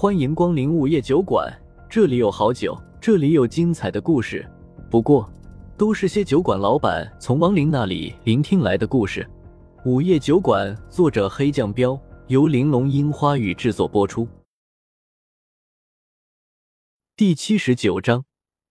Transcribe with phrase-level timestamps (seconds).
[0.00, 1.54] 欢迎光临午夜酒馆，
[1.86, 4.50] 这里有好酒，这里有精彩的故事。
[4.90, 5.30] 不过，
[5.76, 9.28] 都是些酒馆老板从亡灵那里聆听来的故事。
[9.84, 14.26] 午夜酒馆，作者黑酱标，由玲珑樱花雨制作播出。
[17.14, 18.24] 第七十九章，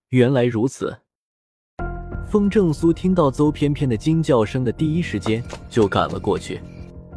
[0.08, 0.98] 原来如此。
[2.26, 6.60] 风正苏听到邹翩翩的惊叫声的第一时间就赶了过去，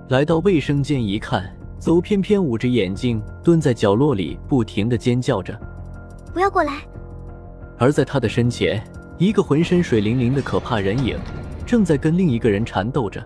[0.09, 1.52] 来到卫生间一看，
[1.84, 5.54] 邹翩翩捂着眼睛蹲在角落里，不停的尖叫着
[6.34, 6.80] ：“不要过来！”
[7.77, 8.81] 而在他的身前，
[9.17, 11.20] 一个浑身水灵灵的可怕人影
[11.66, 13.22] 正在跟另一个人缠斗着。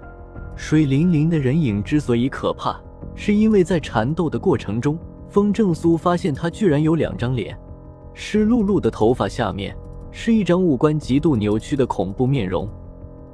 [0.55, 2.81] 水灵灵的人影之所以可怕，
[3.13, 4.97] 是因为在缠斗的过程中，
[5.29, 7.55] 风正苏发现他居然有两张脸，
[8.15, 9.77] 湿漉漉的头发下面。
[10.09, 12.67] 是一张五官极度扭曲的恐怖面容，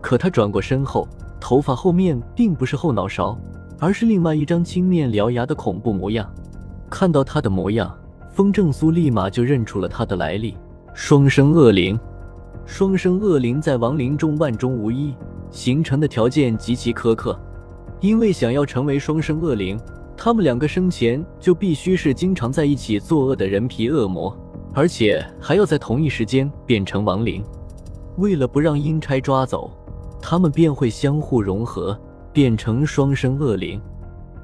[0.01, 1.07] 可他转过身后，
[1.40, 3.40] 头发后面并不是后脑勺，
[3.83, 6.25] 而是另外一张青面獠牙的恐怖模样。
[6.89, 7.93] 看到他的模样，
[8.31, 10.55] 风正苏立马就认出了他的来历——
[10.95, 11.99] 双生恶灵。
[12.65, 15.13] 双生恶灵在亡灵中万中无一，
[15.51, 17.37] 形成的条件极其苛刻，
[17.99, 19.77] 因为想要成为双生恶灵，
[20.15, 24.34] 他们两个生前就必须是经常在一起作恶的人皮恶魔。
[24.73, 27.43] 而且还要在同一时间变成亡灵，
[28.15, 29.70] 为了不让阴差抓走，
[30.21, 31.99] 他们便会相互融合，
[32.34, 33.79] 变成双生恶灵。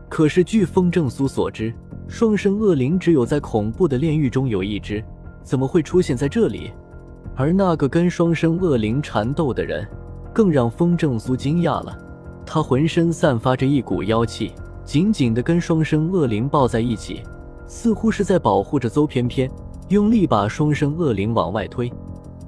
[0.08, 1.74] 可是据风正苏所知，
[2.08, 5.04] 双生恶灵只有在恐怖的炼狱中有一只，
[5.44, 6.72] 怎么会出现在这里？
[7.36, 9.88] 而那个跟双生恶灵缠斗的人，
[10.34, 11.98] 更让风正苏惊讶了。
[12.46, 14.52] 他浑身散发着一股妖气，
[14.84, 17.22] 紧紧地跟双生恶灵抱在一起，
[17.68, 19.50] 似乎是在保护着邹翩翩。
[19.90, 21.92] 用力把双生恶灵往外推，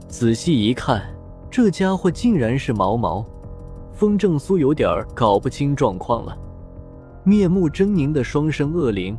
[0.08, 1.02] 仔细一看，
[1.50, 3.26] 这家伙竟然是毛毛。
[4.02, 6.36] 风正苏有点搞不清状况了。
[7.24, 9.16] 面目狰狞的双生恶灵，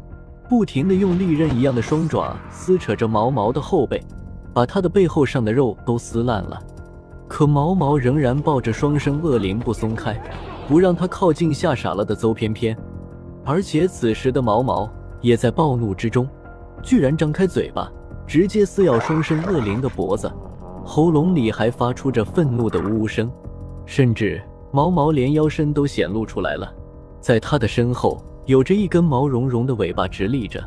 [0.48, 4.02] 不停的用利刃一样的双爪撕扯着毛毛的后背，
[4.52, 6.60] 把他的背后上的肉都撕烂了。
[7.28, 10.20] 可毛毛仍然抱着双生恶灵不松开，
[10.66, 12.76] 不让他靠近吓傻了的邹翩翩。
[13.44, 14.90] 而且此时的毛毛
[15.20, 16.28] 也在暴怒之中，
[16.82, 17.88] 居然张开嘴巴。
[18.26, 20.28] 直接撕咬双生恶灵的脖子，
[20.84, 23.30] 喉咙里还发出着愤怒的呜呜声，
[23.86, 24.42] 甚至
[24.72, 26.74] 毛毛连腰身都显露出来了。
[27.20, 30.62] 在他的身后，有着一根毛茸茸的尾巴直立着，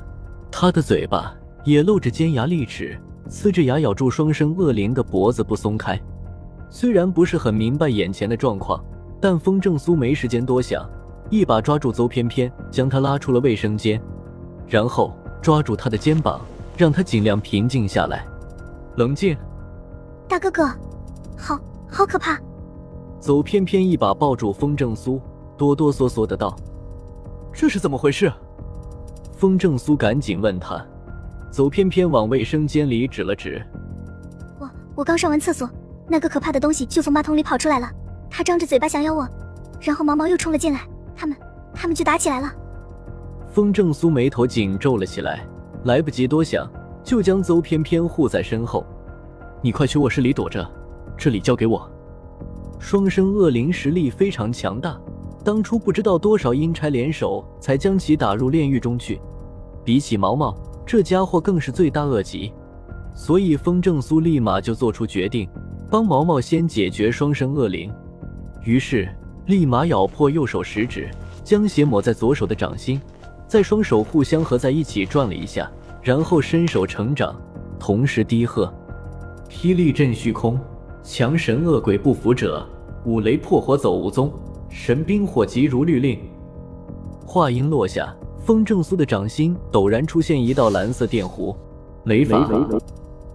[0.49, 1.35] 他的嘴巴
[1.65, 2.97] 也露着尖牙利齿，
[3.29, 5.99] 呲着牙咬住双生恶灵的脖子不松开。
[6.69, 8.81] 虽然不是很明白眼前的状况，
[9.19, 10.89] 但风正苏没时间多想，
[11.29, 14.01] 一把抓住邹翩翩，将他拉出了卫生间，
[14.67, 16.39] 然后抓住他的肩膀。
[16.77, 18.27] 让他尽量平静下来，
[18.97, 19.33] 冷静。
[20.27, 20.67] 大哥哥，
[21.37, 21.57] 好
[21.89, 22.37] 好可怕！
[23.25, 25.19] 邹翩翩一把抱住风正苏，
[25.57, 26.55] 哆哆嗦嗦的道
[27.51, 28.31] ：“这是怎么回事？”
[29.33, 30.79] 风正苏赶紧问他。
[31.49, 33.65] 邹翩翩往卫生间里指了指
[34.61, 35.67] ：“我我刚上完厕所，
[36.07, 37.89] 那个可怕的东西就从马桶里跑出来了，
[38.29, 39.27] 他张着嘴巴想咬我，
[39.81, 40.81] 然后毛毛又冲了进来，
[41.15, 41.35] 他们
[41.73, 42.53] 他们就打起来了。”
[43.49, 45.43] 风正苏眉头紧皱了起来。
[45.85, 46.69] 来不及多想，
[47.03, 48.85] 就将邹翩翩护在身后。
[49.63, 50.63] 你快去卧室里躲着，
[51.17, 51.89] 这里交给我。
[52.79, 54.99] 双生恶灵实力非常强大，
[55.43, 59.19] 当初不知道多少阴差联手才将其打入炼狱中去。
[59.83, 60.55] 比起毛毛，
[60.85, 62.51] 这家伙更是罪大恶极。
[63.13, 65.47] 所以风正苏立马就做出决定，
[65.89, 67.91] 帮毛毛先解决双生恶灵。
[68.63, 69.07] 于是
[69.45, 71.09] 立马咬破右手食指，
[71.43, 72.99] 将血抹在左手的掌心。
[73.47, 75.71] 在双手互相合在一起转了一下，
[76.01, 77.33] 然后伸手成掌，
[77.79, 78.71] 同时低喝
[79.47, 80.59] ：“霹雳震虚空，
[81.07, 82.67] 强神恶鬼不服者，
[83.05, 84.33] 五雷破火走无踪，
[84.69, 86.19] 神兵火急如律令。”
[87.23, 91.55] 话音落下，风正苏的掌心陡然出现一道蓝色电弧，
[92.05, 92.49] 雷法。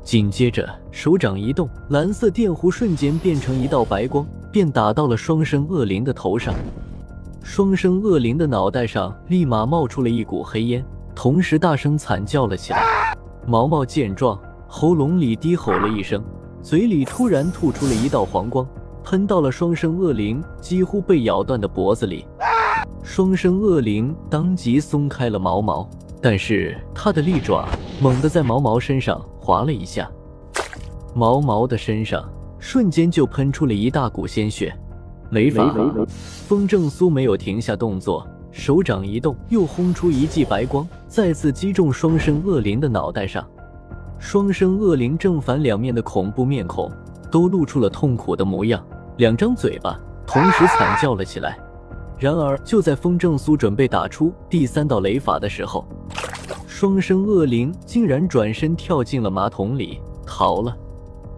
[0.02, 6.52] 紧接着手掌一动，蓝色电弧瞬间变成一道白光，便打到了双生恶灵的头上。
[7.40, 13.16] 双生恶灵的脑袋上立马冒出了一股黑烟，同时大声惨叫了起来。
[13.46, 16.20] 毛毛见状，喉咙里低吼了一声，
[16.62, 18.66] 嘴里突然吐出了一道黄光，
[19.02, 22.26] 喷到了双生恶灵几乎被咬断的脖子里。
[23.02, 25.88] 双生恶灵当即松开了毛毛，
[26.20, 27.66] 但是他的利爪
[28.00, 30.10] 猛地在毛毛身上划了一下，
[31.14, 32.22] 毛毛的身上
[32.58, 34.72] 瞬间就喷出了一大股鲜血。
[35.30, 35.74] 雷法，
[36.46, 43.44] 风正苏没有停下动作，手掌一动，又轰出一记白光，再次击中双生恶灵的脑袋上。
[44.20, 46.92] 双生恶灵正反两面的恐怖面孔
[47.32, 48.84] 都露出了痛苦的模样，
[49.16, 51.58] 两张嘴巴同时惨叫了起来。
[52.18, 55.88] 然而，就在风正苏准备打出第三道雷法的时候，
[56.66, 60.76] 双生恶灵竟然转身跳进了马桶里逃了。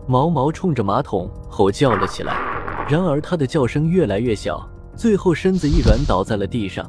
[0.09, 2.37] 毛毛冲着马桶吼叫了起来，
[2.91, 6.85] 然而他的叫声越来越小，最后身子一软倒在了地上。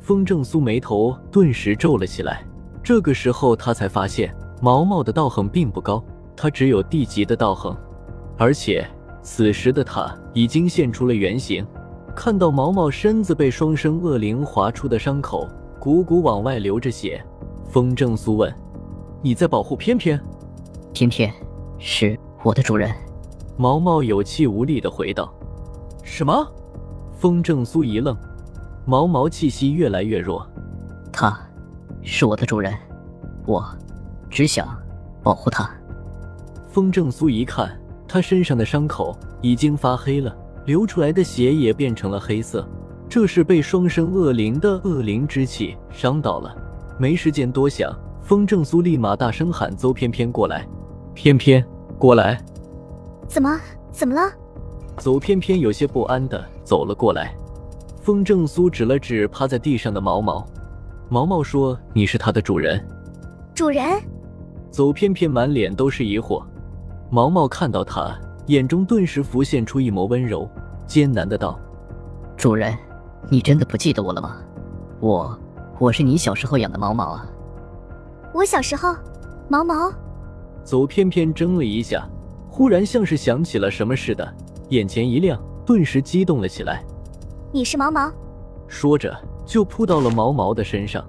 [0.00, 2.44] 风正苏眉头顿时皱了起来。
[2.82, 6.02] 这个时候他才发现毛毛的道行并不高，
[6.36, 7.74] 他只有地级的道行，
[8.36, 8.86] 而且
[9.22, 11.66] 此时的他已经现出了原形。
[12.14, 15.48] 看到毛毛身子被双生恶灵划出的伤口，
[15.80, 17.24] 汩汩往外流着血。
[17.64, 18.52] 风正苏问
[19.22, 20.20] ：“你在保护翩翩？”
[20.92, 21.32] 翩翩
[21.78, 22.92] 是我的主人。
[23.56, 25.32] 毛毛有气无力的回道
[26.02, 26.46] ：“什么？”
[27.16, 28.16] 风正苏一愣，
[28.84, 30.46] 毛毛气息越来越弱。
[31.12, 31.38] 他，
[32.02, 32.74] 是我的主人，
[33.46, 33.64] 我
[34.30, 34.66] 只想
[35.22, 35.68] 保护他。
[36.70, 40.34] 风正苏一看，他身上的伤口已经发黑了，
[40.66, 42.66] 流出来的血也变成了黑色，
[43.08, 46.56] 这是被双生恶灵的恶灵之气伤到了。
[46.96, 47.92] 没时间多想，
[48.22, 50.66] 风正苏立马大声喊：“邹翩翩过来！
[51.12, 51.64] 翩翩
[51.98, 52.40] 过来！”
[53.26, 53.58] 怎么？
[53.90, 54.32] 怎么了？
[54.96, 57.34] 邹翩翩有些不安的走了过来。
[58.00, 60.46] 风正苏指了指趴在地上的毛毛，
[61.08, 62.86] 毛毛说：“你是它的主人。”
[63.54, 63.84] 主人。
[64.70, 66.42] 邹翩翩满脸都是疑惑。
[67.10, 70.48] 毛毛看到他，眼中顿时浮现出一抹温柔，
[70.86, 71.58] 艰难的道
[72.36, 72.76] ：“主人，
[73.28, 74.36] 你真的不记得我了吗？
[75.00, 75.38] 我……”
[75.80, 77.26] 我是你小时候养的毛毛啊！
[78.34, 78.94] 我小时候，
[79.48, 79.90] 毛毛。
[80.62, 82.06] 邹翩翩怔了一下，
[82.50, 84.34] 忽然像是想起了什么似的，
[84.68, 86.84] 眼前一亮，顿时激动了起来。
[87.50, 88.12] 你是毛毛？
[88.68, 89.16] 说着
[89.46, 91.02] 就扑到了毛毛的身上。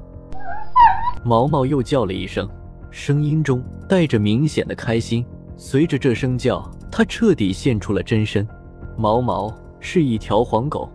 [1.26, 2.50] 毛毛又叫了一声，
[2.92, 5.26] 声音中带着明显的开心。
[5.58, 8.48] 随着这声叫，他彻底现出了真身。
[8.98, 10.90] 毛毛是一条黄狗。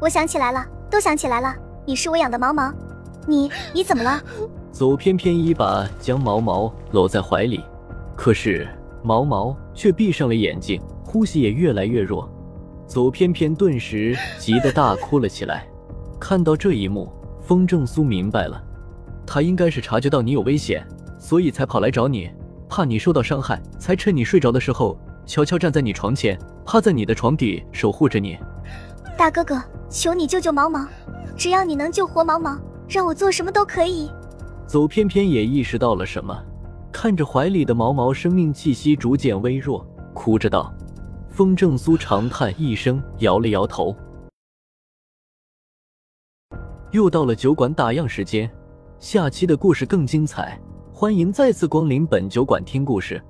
[0.00, 1.54] 我想起来了，都想起来了，
[1.86, 2.72] 你是我养的毛毛。
[3.26, 4.20] 你你怎么了？
[4.72, 7.60] 左偏偏一把将毛毛搂在怀里，
[8.16, 8.66] 可是
[9.02, 12.28] 毛毛却闭上了眼睛，呼吸也越来越弱。
[12.86, 15.66] 左偏偏顿时急得大哭了起来。
[16.18, 18.62] 看到这一幕，风正苏明白了，
[19.26, 20.86] 他应该是察觉到你有危险，
[21.22, 22.28] 所以才跑来找你，
[22.68, 26.36] 怕你受到伤害，才趁你睡着的时候悄悄站在你床前，
[26.66, 28.36] 趴在你的床底守护着你。
[29.16, 30.84] 大哥哥，求你救救毛毛，
[31.36, 32.58] 只要你能救活毛毛。
[32.88, 34.10] 让我做什么都可以。
[34.66, 36.36] 走，偏偏也意识到了什么，
[36.90, 40.74] 看着怀里的毛毛，生命气息逐渐微弱，哭着道
[41.30, 43.96] ：“风正苏长叹一声，摇了摇头。”
[46.90, 48.50] 又到了酒馆打烊时间，
[48.98, 50.60] 下期的故事更精彩，
[51.02, 53.20] 欢迎再次光临本酒馆听故事。